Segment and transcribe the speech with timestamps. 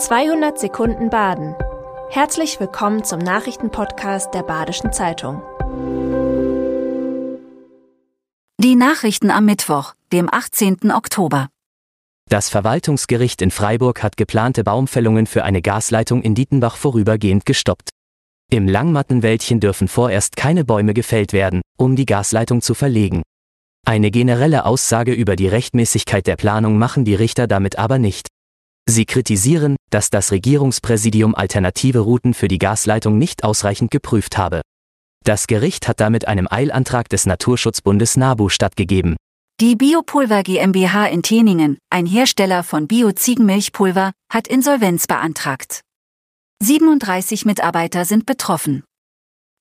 [0.00, 1.54] 200 Sekunden Baden.
[2.08, 5.42] Herzlich willkommen zum Nachrichtenpodcast der Badischen Zeitung.
[8.56, 10.90] Die Nachrichten am Mittwoch, dem 18.
[10.90, 11.48] Oktober.
[12.30, 17.90] Das Verwaltungsgericht in Freiburg hat geplante Baumfällungen für eine Gasleitung in Dietenbach vorübergehend gestoppt.
[18.50, 23.20] Im Langmattenwäldchen dürfen vorerst keine Bäume gefällt werden, um die Gasleitung zu verlegen.
[23.86, 28.28] Eine generelle Aussage über die Rechtmäßigkeit der Planung machen die Richter damit aber nicht.
[28.88, 34.62] Sie kritisieren, dass das Regierungspräsidium alternative Routen für die Gasleitung nicht ausreichend geprüft habe.
[35.24, 39.16] Das Gericht hat damit einem Eilantrag des Naturschutzbundes NABU stattgegeben.
[39.60, 45.82] Die Biopulver GmbH in Teningen, ein Hersteller von Bio-Ziegenmilchpulver, hat Insolvenz beantragt.
[46.62, 48.84] 37 Mitarbeiter sind betroffen.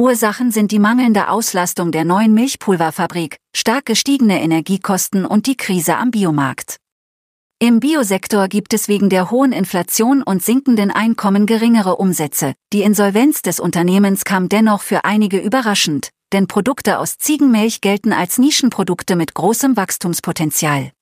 [0.00, 6.10] Ursachen sind die mangelnde Auslastung der neuen Milchpulverfabrik, stark gestiegene Energiekosten und die Krise am
[6.10, 6.76] Biomarkt.
[7.62, 12.54] Im Biosektor gibt es wegen der hohen Inflation und sinkenden Einkommen geringere Umsätze.
[12.72, 18.38] Die Insolvenz des Unternehmens kam dennoch für einige überraschend, denn Produkte aus Ziegenmilch gelten als
[18.38, 20.92] Nischenprodukte mit großem Wachstumspotenzial.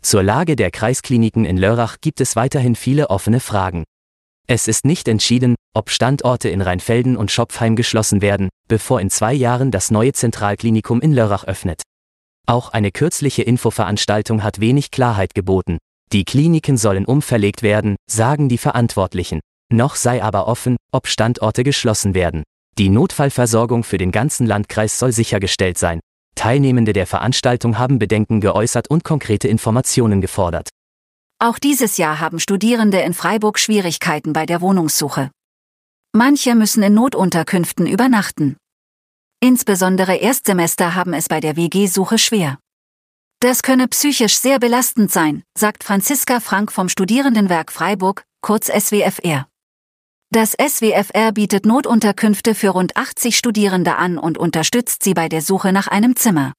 [0.00, 3.84] Zur Lage der Kreiskliniken in Lörrach gibt es weiterhin viele offene Fragen.
[4.46, 9.34] Es ist nicht entschieden, ob Standorte in Rheinfelden und Schopfheim geschlossen werden, bevor in zwei
[9.34, 11.82] Jahren das neue Zentralklinikum in Lörrach öffnet.
[12.46, 15.78] Auch eine kürzliche Infoveranstaltung hat wenig Klarheit geboten.
[16.12, 19.40] Die Kliniken sollen umverlegt werden, sagen die Verantwortlichen.
[19.72, 22.42] Noch sei aber offen, ob Standorte geschlossen werden.
[22.78, 26.00] Die Notfallversorgung für den ganzen Landkreis soll sichergestellt sein.
[26.34, 30.70] Teilnehmende der Veranstaltung haben Bedenken geäußert und konkrete Informationen gefordert.
[31.38, 35.30] Auch dieses Jahr haben Studierende in Freiburg Schwierigkeiten bei der Wohnungssuche.
[36.12, 38.56] Manche müssen in Notunterkünften übernachten.
[39.44, 42.60] Insbesondere Erstsemester haben es bei der WG-Suche schwer.
[43.40, 49.48] Das könne psychisch sehr belastend sein, sagt Franziska Frank vom Studierendenwerk Freiburg, kurz SWFR.
[50.30, 55.72] Das SWFR bietet Notunterkünfte für rund 80 Studierende an und unterstützt sie bei der Suche
[55.72, 56.52] nach einem Zimmer.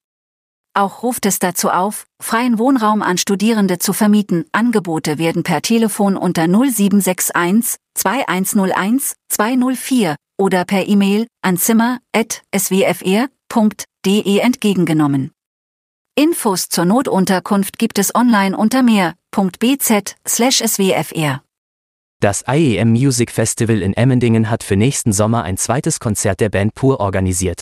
[0.74, 4.44] Auch ruft es dazu auf, freien Wohnraum an Studierende zu vermieten.
[4.52, 15.31] Angebote werden per Telefon unter 0761 2101 204 oder per E-Mail an zimmer.swfr.de entgegengenommen.
[16.16, 21.42] Infos zur Notunterkunft gibt es online unter mehr.bz/swfr.
[22.20, 26.75] Das IEM Music Festival in Emmendingen hat für nächsten Sommer ein zweites Konzert der Band
[26.75, 27.62] Pur organisiert.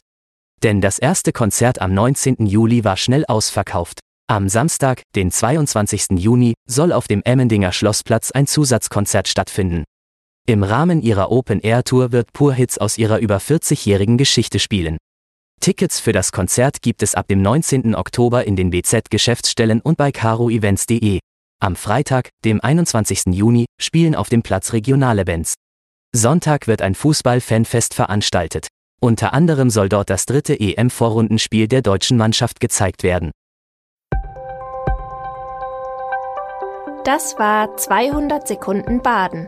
[0.64, 2.48] Denn das erste Konzert am 19.
[2.48, 4.00] Juli war schnell ausverkauft.
[4.28, 6.18] Am Samstag, den 22.
[6.18, 9.84] Juni, soll auf dem Emmendinger Schlossplatz ein Zusatzkonzert stattfinden.
[10.48, 14.98] Im Rahmen ihrer Open-Air-Tour wird Pur Hits aus ihrer über 40-jährigen Geschichte spielen.
[15.60, 17.94] Tickets für das Konzert gibt es ab dem 19.
[17.94, 21.20] Oktober in den BZ-Geschäftsstellen und bei caroevents.de.
[21.62, 23.26] Am Freitag, dem 21.
[23.28, 25.54] Juni, spielen auf dem Platz regionale Bands.
[26.12, 28.68] Sonntag wird ein Fußball-Fanfest veranstaltet.
[29.00, 33.30] Unter anderem soll dort das dritte EM-Vorrundenspiel der deutschen Mannschaft gezeigt werden.
[37.04, 39.48] Das war 200 Sekunden Baden.